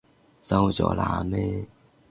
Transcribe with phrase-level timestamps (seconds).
[0.41, 1.67] 收咗喇咩？